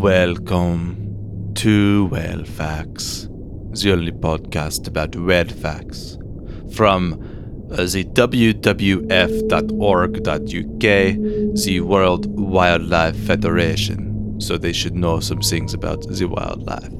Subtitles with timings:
[0.00, 3.26] Welcome to Whale Facts,
[3.72, 6.16] the only podcast about whale facts
[6.72, 7.14] from
[7.72, 8.44] uh, the wwf.org.uk,
[11.64, 16.92] the World Wildlife Federation, so they should know some things about the wildlife.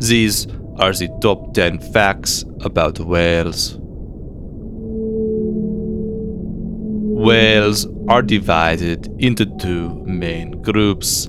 [0.00, 0.48] These
[0.80, 3.76] are the top 10 facts about whales.
[7.16, 11.28] Whales are divided into two main groups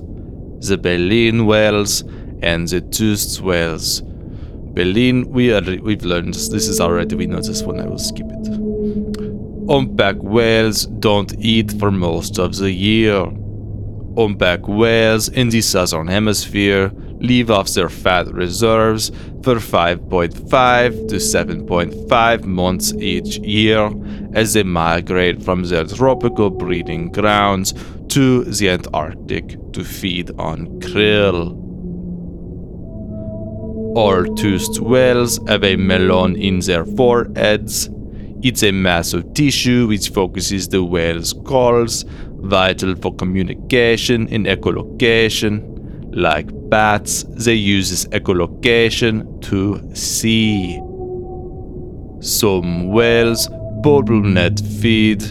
[0.60, 2.02] the baleen whales
[2.42, 4.02] and the toothed whales.
[4.02, 7.98] Baleen, we are, we've learned this, this is already, we know this one, I will
[7.98, 8.46] skip it.
[9.68, 13.26] Humpback whales don't eat for most of the year.
[14.16, 19.10] Humpback whales in the southern hemisphere leave off their fat reserves
[19.42, 23.90] for 5.5 to 7.5 months each year
[24.34, 27.72] as they migrate from their tropical breeding grounds
[28.16, 31.52] to the Antarctic to feed on krill.
[33.94, 37.90] All toothed whales have a melon in their foreheads.
[38.42, 42.06] It's a mass of tissue which focuses the whale's calls,
[42.38, 45.60] vital for communication and echolocation.
[46.10, 50.80] Like bats, they use this echolocation to see.
[52.26, 53.50] Some whales
[53.82, 55.22] bubble net feed.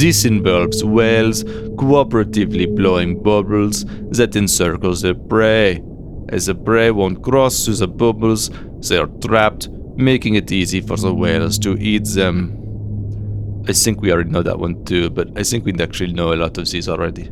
[0.00, 5.84] This involves whales cooperatively blowing bubbles that encircle their prey.
[6.30, 8.50] As the prey won't cross through the bubbles,
[8.80, 13.62] they are trapped, making it easy for the whales to eat them.
[13.68, 16.40] I think we already know that one too, but I think we actually know a
[16.42, 17.30] lot of these already.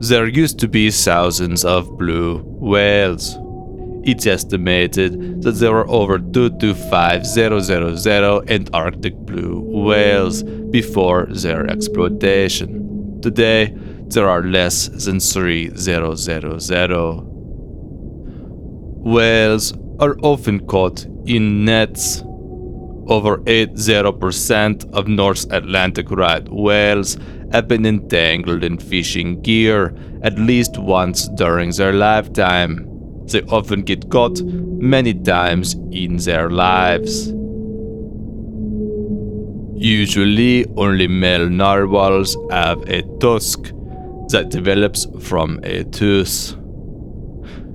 [0.00, 3.38] There used to be thousands of blue whales.
[4.06, 13.20] It's estimated that there are over 2 to 5000 Antarctic blue whales before their exploitation.
[13.20, 13.74] Today,
[14.06, 17.24] there are less than 3000.
[19.02, 22.22] Whales are often caught in nets.
[23.08, 27.18] Over 80% of North Atlantic right whales
[27.50, 32.95] have been entangled in fishing gear at least once during their lifetime.
[33.30, 37.32] They often get caught many times in their lives.
[39.78, 43.72] Usually, only male narwhals have a tusk
[44.28, 46.56] that develops from a tooth.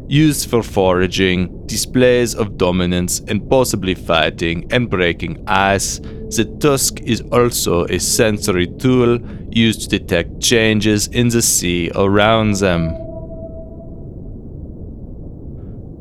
[0.07, 5.99] Used for foraging, displays of dominance, and possibly fighting and breaking ice,
[6.35, 9.19] the tusk is also a sensory tool
[9.51, 13.10] used to detect changes in the sea around them.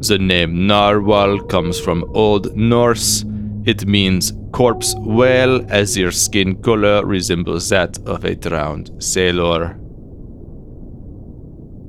[0.08, 3.22] The name narwhal comes from Old Norse.
[3.66, 9.78] It means corpse whale, as their skin color resembles that of a drowned sailor.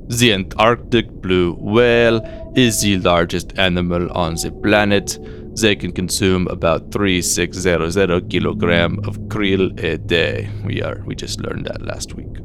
[0.08, 2.20] The Antarctic blue whale
[2.54, 5.18] is the largest animal on the planet.
[5.58, 10.50] They can consume about 3600 kilogram of krill a day.
[10.66, 12.36] We are we just learned that last week.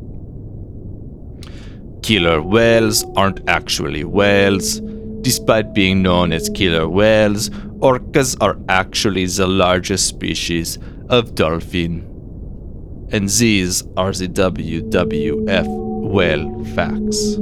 [2.03, 4.79] Killer whales aren't actually whales.
[5.28, 7.50] Despite being known as killer whales,
[7.80, 10.80] orcas are actually the largest species
[11.10, 12.00] of dolphin.
[13.12, 17.36] And these are the WWF whale facts.